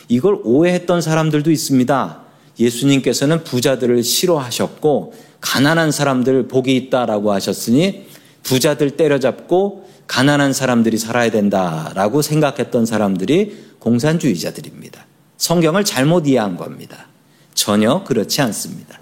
이걸 0.09 0.39
오해했던 0.43 1.01
사람들도 1.01 1.51
있습니다. 1.51 2.23
예수님께서는 2.59 3.45
부자들을 3.45 4.03
싫어하셨고, 4.03 5.15
가난한 5.41 5.91
사람들 5.91 6.49
복이 6.49 6.75
있다라고 6.77 7.33
하셨으니, 7.33 8.07
부자들 8.43 8.93
때려잡고, 8.93 9.89
가난한 10.07 10.53
사람들이 10.53 10.99
살아야 10.99 11.31
된다라고 11.31 12.23
생각했던 12.23 12.87
사람들이 12.87 13.57
공산주의자들입니다. 13.79 15.07
성경을 15.37 15.85
잘못 15.85 16.27
이해한 16.27 16.57
겁니다. 16.57 17.09
전혀 17.55 18.05
그렇지 18.05 18.43
않습니다. 18.43 19.01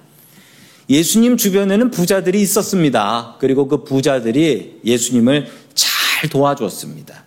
예수님 0.89 1.37
주변에는 1.37 1.91
부자들이 1.91 2.41
있었습니다. 2.43 3.37
그리고 3.41 3.67
그 3.67 3.85
부자들이 3.85 4.81
예수님을 4.85 5.49
잘 5.75 6.29
도와주었습니다. 6.29 7.25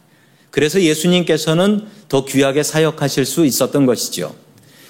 그래서 0.52 0.82
예수님께서는 0.82 1.88
더 2.08 2.26
귀하게 2.26 2.64
사역하실 2.64 3.26
수 3.26 3.46
있었던 3.46 3.86
것이죠. 3.86 4.36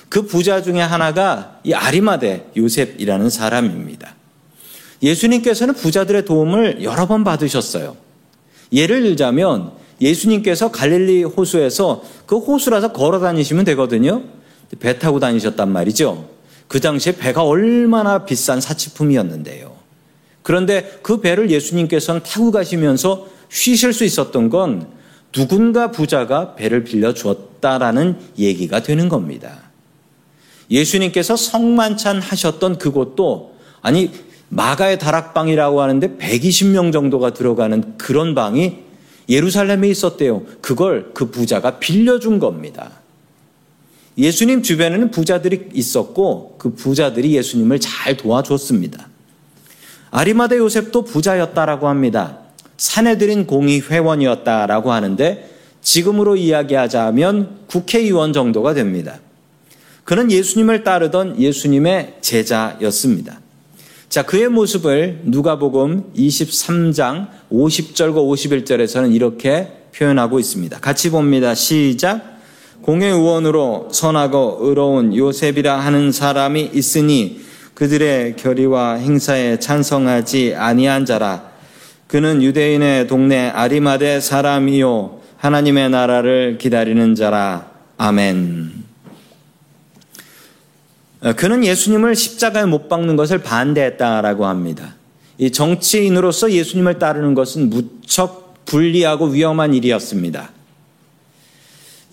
그 0.10 0.28
부자 0.28 0.62
중에 0.62 0.80
하나가 0.80 1.60
이 1.64 1.74
아리마대 1.74 2.46
요셉이라는 2.56 3.30
사람입니다. 3.30 4.16
예수님께서는 5.02 5.74
부자들의 5.74 6.26
도움을 6.26 6.84
여러 6.84 7.08
번 7.08 7.24
받으셨어요. 7.24 7.98
예를 8.72 9.02
들자면 9.02 9.72
예수님께서 10.02 10.72
갈릴리 10.72 11.24
호수에서 11.24 12.04
그 12.26 12.38
호수라서 12.38 12.92
걸어 12.92 13.20
다니시면 13.20 13.66
되거든요. 13.66 14.24
배 14.80 15.00
타고 15.00 15.20
다니셨단 15.20 15.72
말이죠. 15.72 16.30
그 16.68 16.80
당시에 16.80 17.16
배가 17.16 17.44
얼마나 17.44 18.26
비싼 18.26 18.60
사치품이었는데요. 18.60 19.76
그런데 20.42 21.00
그 21.02 21.22
배를 21.22 21.50
예수님께서는 21.50 22.22
타고 22.24 22.52
가시면서 22.52 23.28
쉬실 23.50 23.94
수 23.94 24.04
있었던 24.04 24.50
건 24.50 24.88
누군가 25.32 25.92
부자가 25.92 26.56
배를 26.56 26.84
빌려 26.84 27.14
주었다라는 27.14 28.18
얘기가 28.38 28.82
되는 28.82 29.10
겁니다. 29.10 29.66
예수님께서 30.72 31.36
성만찬 31.36 32.22
하셨던 32.22 32.78
그곳도 32.78 33.56
아니 33.82 34.12
마가의 34.50 35.00
다락방이라고 35.00 35.82
하는데 35.82 36.18
120명 36.18 36.94
정도가 36.94 37.34
들어가는 37.34 37.98
그런 37.98 38.36
방이 38.36 38.86
예루살렘에 39.28 39.90
있었대요. 39.90 40.44
그걸 40.62 41.12
그 41.14 41.30
부자가 41.32 41.80
빌려준 41.80 42.40
겁니다. 42.40 42.92
예수님 44.18 44.62
주변에는 44.64 45.12
부자들이 45.12 45.70
있었고 45.74 46.56
그 46.58 46.74
부자들이 46.74 47.36
예수님을 47.36 47.80
잘 47.80 48.16
도와줬습니다. 48.16 49.10
아리마대 50.12 50.58
요셉도 50.58 51.04
부자였다라고 51.04 51.90
합니다. 51.90 52.40
사내들인 52.78 53.46
공의 53.48 53.82
회원이었다라고 53.82 54.92
하는데 54.92 55.50
지금으로 55.82 56.36
이야기하자면 56.36 57.66
국회의원 57.68 58.34
정도가 58.34 58.74
됩니다. 58.74 59.20
그는 60.04 60.32
예수님을 60.32 60.84
따르던 60.84 61.40
예수님의 61.42 62.16
제자였습니다. 62.22 63.42
자, 64.08 64.24
그의 64.24 64.50
모습을 64.50 65.22
누가복음 65.26 66.14
23장 66.16 67.28
50절과 67.52 68.16
51절에서는 68.16 69.14
이렇게 69.14 69.72
표현하고 69.96 70.40
있습니다. 70.40 70.80
같이 70.80 71.10
봅니다. 71.10 71.56
시작. 71.56 72.35
공회의원으로 72.86 73.90
선하고 73.92 74.60
의로운 74.62 75.16
요셉이라 75.16 75.80
하는 75.80 76.12
사람이 76.12 76.70
있으니 76.72 77.42
그들의 77.74 78.36
결의와 78.36 78.94
행사에 78.94 79.60
찬성하지 79.60 80.54
아니한 80.56 81.06
자라. 81.06 81.50
그는 82.06 82.44
유대인의 82.44 83.08
동네 83.08 83.50
아리마대 83.50 84.20
사람이요 84.20 85.20
하나님의 85.38 85.90
나라를 85.90 86.60
기다리는 86.60 87.16
자라. 87.16 87.72
아멘. 87.98 88.84
그는 91.38 91.66
예수님을 91.66 92.16
십자가에 92.16 92.66
못 92.66 92.88
박는 92.88 93.16
것을 93.16 93.40
반대했다라고 93.40 94.46
합니다. 94.46 94.94
이 95.40 95.52
정치인으로서 95.52 96.52
예수님을 96.52 97.00
따르는 97.00 97.34
것은 97.34 97.72
무척 97.72 98.64
불리하고 98.66 99.26
위험한 99.26 99.74
일이었습니다. 99.74 100.52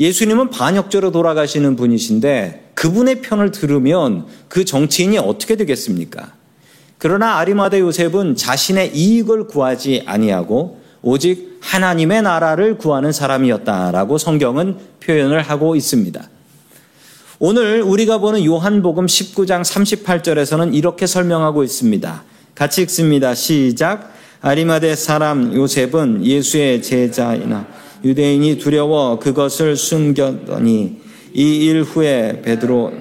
예수님은 0.03 0.51
반역죄로 0.51 1.12
돌아가시는 1.12 1.77
분이신데 1.77 2.73
그분의 2.75 3.23
편을 3.23 3.53
들으면 3.53 4.27
그 4.49 4.65
정치인이 4.65 5.17
어떻게 5.19 5.55
되겠습니까? 5.55 6.33
그러나 6.99 7.37
아리마대 7.37 7.79
요셉은 7.79 8.35
자신의 8.35 8.97
이익을 8.97 9.47
구하지 9.47 10.03
아니하고 10.07 10.81
오직 11.03 11.57
하나님의 11.61 12.23
나라를 12.23 12.79
구하는 12.79 13.12
사람이었다라고 13.12 14.19
성경은 14.19 14.79
표현을 15.05 15.41
하고 15.41 15.77
있습니다. 15.77 16.29
오늘 17.38 17.83
우리가 17.83 18.19
보는 18.19 18.45
요한복음 18.45 19.07
19장 19.07 19.62
38절에서는 19.62 20.75
이렇게 20.75 21.07
설명하고 21.07 21.62
있습니다. 21.62 22.25
같이 22.57 22.83
읽습니다. 22.83 23.37
시작. 23.37 24.12
아리마대 24.41 24.97
사람 24.97 25.55
요셉은 25.55 26.25
예수의 26.25 26.83
제자이나 26.83 27.69
유대인이 28.05 28.59
두려워 28.59 29.19
그것을 29.19 29.77
숨겼더니 29.77 31.01
이 31.35 31.67
일 31.67 31.83
후에 31.83 32.43
베드로 32.43 32.93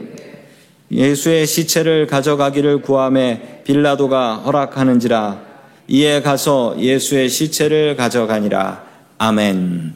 예수의 0.92 1.48
시체를 1.48 2.08
가져가기를 2.08 2.82
구함에 2.82 3.62
빌라도가 3.66 4.36
허락하는지라 4.38 5.42
이에 5.88 6.22
가서 6.22 6.76
예수의 6.80 7.30
시체를 7.30 7.96
가져가니라 7.96 8.84
아멘. 9.18 9.96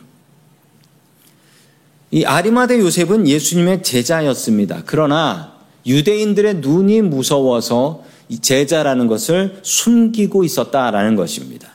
이 2.12 2.24
아리마대 2.24 2.80
요셉은 2.80 3.28
예수님의 3.28 3.84
제자였습니다. 3.84 4.84
그러나 4.86 5.54
유대인들의 5.86 6.56
눈이 6.56 7.02
무서워서 7.02 8.04
제자라는 8.42 9.08
것을 9.08 9.60
숨기고 9.62 10.44
있었다라는 10.44 11.16
것입니다. 11.16 11.75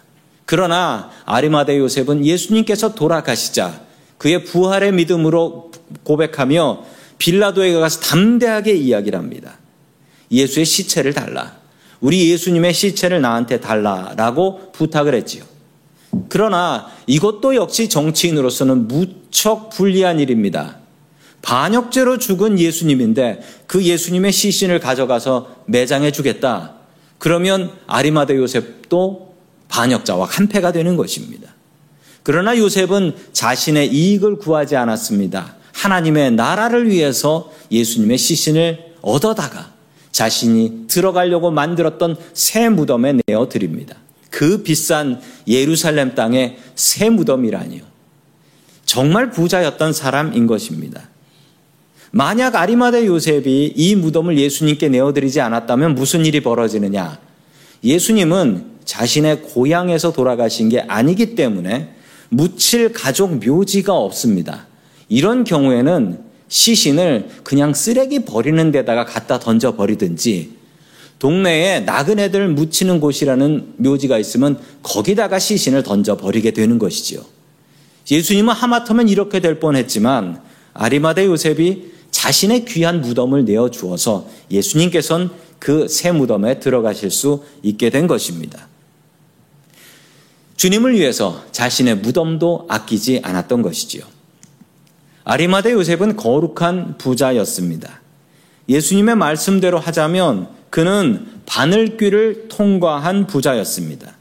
그러나 0.50 1.12
아리마대 1.26 1.78
요셉은 1.78 2.26
예수님께서 2.26 2.96
돌아가시자 2.96 3.82
그의 4.18 4.44
부활의 4.44 4.90
믿음으로 4.90 5.70
고백하며 6.02 6.82
빌라도에 7.18 7.72
가서 7.74 8.00
담대하게 8.00 8.74
이야기를 8.74 9.16
합니다. 9.16 9.58
예수의 10.32 10.66
시체를 10.66 11.14
달라. 11.14 11.56
우리 12.00 12.32
예수님의 12.32 12.74
시체를 12.74 13.20
나한테 13.20 13.60
달라라고 13.60 14.72
부탁을 14.72 15.14
했지요. 15.14 15.44
그러나 16.28 16.88
이것도 17.06 17.54
역시 17.54 17.88
정치인으로서는 17.88 18.88
무척 18.88 19.70
불리한 19.70 20.18
일입니다. 20.18 20.78
반역죄로 21.42 22.18
죽은 22.18 22.58
예수님인데 22.58 23.40
그 23.68 23.84
예수님의 23.84 24.32
시신을 24.32 24.80
가져가서 24.80 25.58
매장해 25.66 26.10
주겠다. 26.10 26.74
그러면 27.18 27.70
아리마대 27.86 28.34
요셉도 28.34 29.29
반역자와 29.70 30.26
한패가 30.26 30.72
되는 30.72 30.96
것입니다. 30.96 31.54
그러나 32.22 32.56
요셉은 32.56 33.14
자신의 33.32 33.88
이익을 33.88 34.36
구하지 34.36 34.76
않았습니다. 34.76 35.56
하나님의 35.72 36.32
나라를 36.32 36.88
위해서 36.90 37.50
예수님의 37.72 38.18
시신을 38.18 38.94
얻어다가 39.00 39.72
자신이 40.12 40.84
들어가려고 40.88 41.50
만들었던 41.50 42.16
새 42.34 42.68
무덤에 42.68 43.14
내어 43.26 43.48
드립니다. 43.48 43.96
그 44.28 44.62
비싼 44.62 45.20
예루살렘 45.48 46.14
땅의 46.14 46.58
새 46.74 47.08
무덤이라니요. 47.08 47.82
정말 48.84 49.30
부자였던 49.30 49.92
사람인 49.92 50.46
것입니다. 50.46 51.08
만약 52.10 52.56
아리마대 52.56 53.06
요셉이 53.06 53.74
이 53.76 53.94
무덤을 53.94 54.36
예수님께 54.36 54.88
내어드리지 54.88 55.40
않았다면 55.40 55.94
무슨 55.94 56.26
일이 56.26 56.40
벌어지느냐? 56.40 57.18
예수님은 57.84 58.79
자신의 58.90 59.42
고향에서 59.42 60.12
돌아가신 60.12 60.68
게 60.68 60.80
아니기 60.80 61.36
때문에 61.36 61.90
묻힐 62.28 62.92
가족 62.92 63.36
묘지가 63.36 63.94
없습니다. 63.94 64.66
이런 65.08 65.44
경우에는 65.44 66.18
시신을 66.48 67.28
그냥 67.44 67.72
쓰레기 67.72 68.24
버리는 68.24 68.72
데다가 68.72 69.04
갖다 69.04 69.38
던져 69.38 69.76
버리든지 69.76 70.58
동네에 71.20 71.80
나그네들 71.80 72.48
묻히는 72.48 72.98
곳이라는 72.98 73.74
묘지가 73.76 74.18
있으면 74.18 74.58
거기다가 74.82 75.38
시신을 75.38 75.84
던져 75.84 76.16
버리게 76.16 76.50
되는 76.50 76.80
것이지요. 76.80 77.20
예수님은 78.10 78.52
하마터면 78.52 79.08
이렇게 79.08 79.38
될 79.38 79.60
뻔했지만 79.60 80.40
아리마대 80.74 81.26
요셉이 81.26 81.92
자신의 82.10 82.64
귀한 82.64 83.00
무덤을 83.02 83.44
내어 83.44 83.70
주어서 83.70 84.28
예수님께서는 84.50 85.30
그 85.60 85.86
새 85.88 86.10
무덤에 86.10 86.58
들어가실 86.58 87.12
수 87.12 87.44
있게 87.62 87.90
된 87.90 88.08
것입니다. 88.08 88.69
주님을 90.60 90.92
위해서 90.92 91.42
자신의 91.52 91.96
무덤도 92.00 92.66
아끼지 92.68 93.22
않았던 93.22 93.62
것이지요. 93.62 94.02
아리마대 95.24 95.72
요셉은 95.72 96.16
거룩한 96.16 96.98
부자였습니다. 96.98 98.02
예수님의 98.68 99.16
말씀대로 99.16 99.78
하자면 99.78 100.48
그는 100.68 101.26
바늘귀를 101.46 102.48
통과한 102.50 103.26
부자였습니다. 103.26 104.18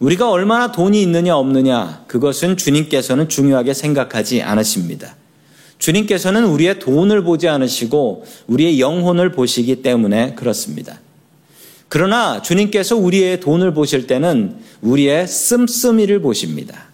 우리가 0.00 0.30
얼마나 0.30 0.70
돈이 0.70 1.00
있느냐 1.00 1.34
없느냐 1.34 2.04
그것은 2.06 2.58
주님께서는 2.58 3.30
중요하게 3.30 3.72
생각하지 3.72 4.42
않으십니다. 4.42 5.16
주님께서는 5.78 6.44
우리의 6.44 6.78
돈을 6.78 7.24
보지 7.24 7.48
않으시고 7.48 8.26
우리의 8.48 8.78
영혼을 8.80 9.32
보시기 9.32 9.80
때문에 9.80 10.34
그렇습니다. 10.34 11.00
그러나 11.90 12.40
주님께서 12.40 12.96
우리의 12.96 13.40
돈을 13.40 13.74
보실 13.74 14.06
때는 14.06 14.56
우리의 14.80 15.26
씀씀이를 15.26 16.22
보십니다. 16.22 16.84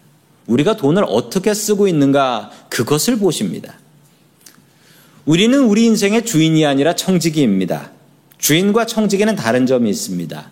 우리가 0.47 0.77
돈을 0.77 1.05
어떻게 1.07 1.53
쓰고 1.53 1.87
있는가 1.87 2.51
그것을 2.71 3.19
보십니다. 3.19 3.75
우리는 5.27 5.65
우리 5.65 5.85
인생의 5.85 6.25
주인이 6.25 6.65
아니라 6.65 6.95
청지기입니다. 6.95 7.91
주인과 8.39 8.87
청지기는 8.87 9.37
다른 9.37 9.67
점이 9.67 9.91
있습니다. 9.91 10.51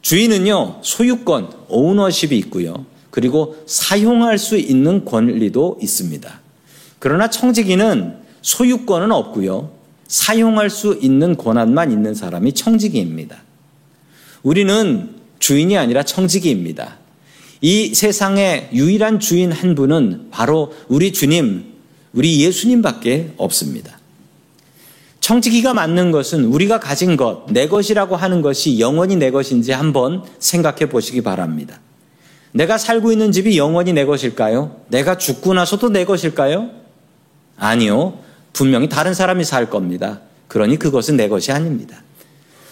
주인은요, 0.00 0.80
소유권, 0.82 1.50
오너십이 1.68 2.38
있고요. 2.38 2.86
그리고 3.10 3.62
사용할 3.66 4.38
수 4.38 4.56
있는 4.56 5.04
권리도 5.04 5.78
있습니다. 5.82 6.40
그러나 6.98 7.28
청지기는 7.28 8.16
소유권은 8.40 9.12
없고요. 9.12 9.81
사용할 10.12 10.68
수 10.68 10.98
있는 11.00 11.38
권한만 11.38 11.90
있는 11.90 12.14
사람이 12.14 12.52
청지기입니다. 12.52 13.38
우리는 14.42 15.08
주인이 15.38 15.78
아니라 15.78 16.02
청지기입니다. 16.02 16.98
이 17.62 17.94
세상의 17.94 18.68
유일한 18.74 19.20
주인 19.20 19.50
한 19.50 19.74
분은 19.74 20.28
바로 20.30 20.74
우리 20.88 21.14
주님, 21.14 21.64
우리 22.12 22.42
예수님밖에 22.42 23.32
없습니다. 23.38 23.98
청지기가 25.20 25.72
맞는 25.72 26.10
것은 26.10 26.44
우리가 26.44 26.78
가진 26.78 27.16
것, 27.16 27.46
내 27.48 27.66
것이라고 27.66 28.14
하는 28.14 28.42
것이 28.42 28.80
영원히 28.80 29.16
내 29.16 29.30
것인지 29.30 29.72
한번 29.72 30.24
생각해 30.38 30.90
보시기 30.90 31.22
바랍니다. 31.22 31.80
내가 32.52 32.76
살고 32.76 33.12
있는 33.12 33.32
집이 33.32 33.56
영원히 33.56 33.94
내 33.94 34.04
것일까요? 34.04 34.82
내가 34.88 35.16
죽고 35.16 35.54
나서도 35.54 35.88
내 35.88 36.04
것일까요? 36.04 36.68
아니요. 37.56 38.18
분명히 38.52 38.88
다른 38.88 39.14
사람이 39.14 39.44
살 39.44 39.70
겁니다. 39.70 40.20
그러니 40.48 40.78
그것은 40.78 41.16
내 41.16 41.28
것이 41.28 41.52
아닙니다. 41.52 42.02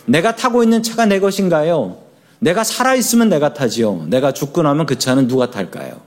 내가 0.07 0.37
타고 0.37 0.63
있는 0.63 0.83
차가 0.83 1.07
내 1.07 1.21
것인가요? 1.21 1.99
내가 2.41 2.65
살아있으면 2.65 3.29
내가 3.29 3.55
타지요. 3.55 4.07
내가 4.09 4.33
죽고 4.33 4.63
나면 4.63 4.87
그 4.87 4.99
차는 4.99 5.29
누가 5.29 5.51
탈까요? 5.51 6.01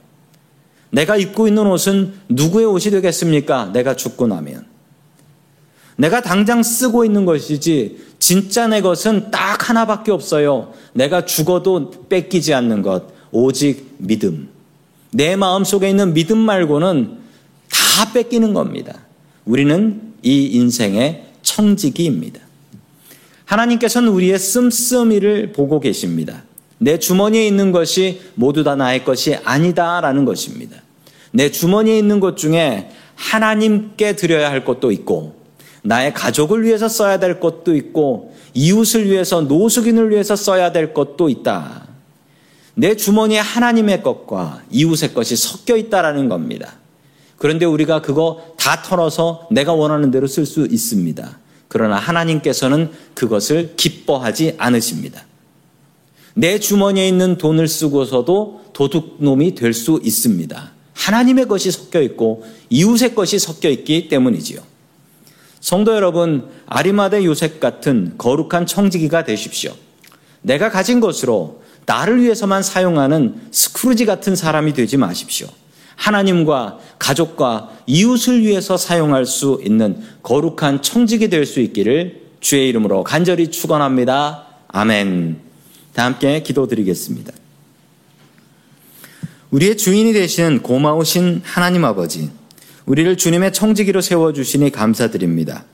내가 0.90 1.18
입고 1.18 1.48
있는 1.48 1.66
옷은 1.68 2.14
누구의 2.30 2.66
옷이 2.66 2.92
되겠습니까? 2.92 3.72
내가 3.74 3.96
죽고 3.96 4.28
나면. 4.28 4.66
내가 5.96 6.22
당장 6.22 6.64
쓰고 6.64 7.06
있는 7.06 7.26
것이지, 7.26 8.04
진짜 8.20 8.68
내 8.68 8.82
것은 8.82 9.32
딱 9.32 9.70
하나밖에 9.70 10.12
없어요. 10.12 10.74
내가 10.94 11.26
죽어도 11.26 12.08
뺏기지 12.10 12.54
않는 12.54 12.82
것, 12.82 13.06
오직 13.32 13.96
믿음. 13.98 14.50
내 15.12 15.36
마음 15.36 15.64
속에 15.64 15.90
있는 15.90 16.14
믿음 16.14 16.38
말고는 16.40 17.18
다 17.70 18.12
뺏기는 18.12 18.54
겁니다. 18.54 19.00
우리는 19.45 20.13
이 20.21 20.45
인생의 20.45 21.25
청지기입니다. 21.41 22.39
하나님께서는 23.45 24.10
우리의 24.10 24.39
씀씀이를 24.39 25.51
보고 25.51 25.79
계십니다. 25.79 26.43
내 26.77 26.97
주머니에 26.99 27.45
있는 27.45 27.71
것이 27.71 28.21
모두 28.36 28.63
다 28.63 28.75
나의 28.75 29.06
것이 29.06 29.36
아니다라는 29.36 30.25
것입니다. 30.25 30.77
내 31.32 31.49
주머니에 31.51 31.97
있는 31.97 32.19
것 32.19 32.38
중에 32.38 32.89
하나님께 33.15 34.15
드려야 34.15 34.49
할 34.49 34.63
것도 34.65 34.91
있고, 34.91 35.36
나의 35.84 36.13
가족을 36.13 36.63
위해서 36.63 36.88
써야 36.88 37.19
될 37.19 37.39
것도 37.39 37.75
있고, 37.75 38.34
이웃을 38.53 39.10
위해서, 39.10 39.41
노숙인을 39.41 40.12
위해서 40.12 40.36
써야 40.36 40.71
될 40.71 40.93
것도 40.93 41.29
있다. 41.29 41.88
내 42.75 42.95
주머니에 42.95 43.39
하나님의 43.39 44.01
것과 44.01 44.63
이웃의 44.71 45.13
것이 45.13 45.36
섞여 45.36 45.75
있다라는 45.75 46.29
겁니다. 46.29 46.73
그런데 47.43 47.65
우리가 47.65 48.01
그거 48.01 48.56
다 48.56 48.82
털어서 48.82 49.49
내가 49.51 49.73
원하는 49.73 50.12
대로 50.12 50.27
쓸 50.27 50.45
수 50.45 50.65
있습니다. 50.65 51.39
그러나 51.67 51.97
하나님께서는 51.97 52.89
그것을 53.15 53.73
기뻐하지 53.75 54.56
않으십니다. 54.58 55.25
내 56.36 56.58
주머니에 56.58 57.06
있는 57.06 57.38
돈을 57.38 57.67
쓰고서도 57.67 58.67
도둑놈이 58.71 59.56
될 59.56 59.73
수 59.73 59.99
있습니다. 60.01 60.71
하나님의 60.93 61.49
것이 61.49 61.69
섞여 61.69 62.01
있고 62.03 62.45
이웃의 62.69 63.13
것이 63.13 63.38
섞여 63.39 63.67
있기 63.67 64.08
때문이지요. 64.08 64.62
성도 65.60 65.93
여러분, 65.97 66.47
아리마대 66.65 67.25
요셉 67.25 67.60
같은 67.60 68.13
거룩한 68.17 68.67
청지기가 68.67 69.25
되십시오. 69.25 69.73
내가 70.41 70.69
가진 70.69 71.01
것으로 71.01 71.62
나를 71.88 72.21
위해서만 72.21 72.63
사용하는 72.63 73.36
스크루지 73.51 74.06
같은 74.06 74.34
사람이 74.34 74.71
되지 74.71 74.95
마십시오. 74.95 75.49
하나님과 75.95 76.79
가족과 76.99 77.69
이웃을 77.86 78.41
위해서 78.41 78.77
사용할 78.77 79.25
수 79.25 79.62
있는 79.63 80.01
거룩한 80.23 80.82
청직이 80.82 81.29
될 81.29 81.45
수 81.45 81.60
있기를 81.60 82.23
주의 82.39 82.67
이름으로 82.69 83.03
간절히 83.03 83.49
축원합니다. 83.51 84.45
아멘. 84.67 85.38
다 85.93 86.06
함께 86.06 86.41
기도드리겠습니다. 86.41 87.32
우리의 89.51 89.77
주인이 89.77 90.12
되신 90.13 90.63
고마우신 90.63 91.41
하나님 91.43 91.86
아버지, 91.86 92.32
우리를 92.86 93.15
주님의 93.17 93.53
청지기로 93.53 94.01
세워 94.01 94.34
주시니 94.34 94.71
감사드립니다. 94.71 95.65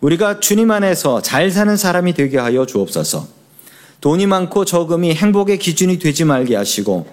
우리가 0.00 0.40
주님 0.40 0.70
안에서 0.70 1.22
잘 1.22 1.50
사는 1.50 1.76
사람이 1.76 2.14
되게 2.14 2.36
하여 2.36 2.66
주옵소서. 2.66 3.28
돈이 4.00 4.26
많고 4.26 4.64
적음이 4.64 5.14
행복의 5.14 5.58
기준이 5.58 5.98
되지 5.98 6.24
말게 6.24 6.56
하시고, 6.56 7.06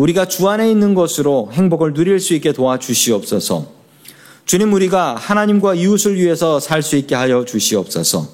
우리가 0.00 0.24
주 0.24 0.48
안에 0.48 0.70
있는 0.70 0.94
것으로 0.94 1.50
행복을 1.52 1.92
누릴 1.92 2.20
수 2.20 2.32
있게 2.32 2.52
도와주시옵소서. 2.52 3.66
주님, 4.46 4.72
우리가 4.72 5.14
하나님과 5.14 5.74
이웃을 5.74 6.16
위해서 6.16 6.58
살 6.58 6.82
수 6.82 6.96
있게 6.96 7.14
하여 7.14 7.44
주시옵소서. 7.44 8.26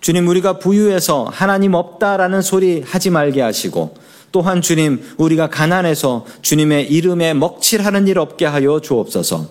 주님, 0.00 0.28
우리가 0.28 0.60
부유해서 0.60 1.26
하나님 1.28 1.74
없다라는 1.74 2.42
소리 2.42 2.82
하지 2.86 3.10
말게 3.10 3.40
하시고, 3.40 3.94
또한 4.30 4.62
주님, 4.62 5.02
우리가 5.16 5.50
가난해서 5.50 6.26
주님의 6.42 6.92
이름에 6.92 7.34
먹칠하는 7.34 8.06
일 8.06 8.20
없게 8.20 8.46
하여 8.46 8.80
주옵소서. 8.80 9.48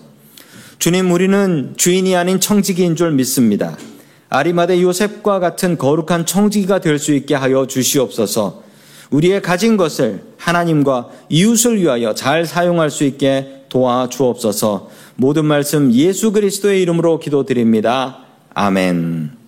주님, 0.78 1.12
우리는 1.12 1.74
주인이 1.76 2.16
아닌 2.16 2.40
청지기인 2.40 2.96
줄 2.96 3.12
믿습니다. 3.12 3.76
아리마대 4.30 4.80
요셉과 4.80 5.40
같은 5.40 5.76
거룩한 5.76 6.24
청지기가 6.24 6.78
될 6.78 6.98
수 6.98 7.12
있게 7.12 7.34
하여 7.34 7.66
주시옵소서. 7.66 8.69
우리의 9.10 9.42
가진 9.42 9.76
것을 9.76 10.22
하나님과 10.36 11.08
이웃을 11.28 11.80
위하여 11.80 12.14
잘 12.14 12.46
사용할 12.46 12.90
수 12.90 13.04
있게 13.04 13.64
도와 13.68 14.08
주옵소서. 14.08 14.88
모든 15.16 15.44
말씀 15.44 15.92
예수 15.92 16.32
그리스도의 16.32 16.82
이름으로 16.82 17.18
기도드립니다. 17.18 18.18
아멘. 18.54 19.39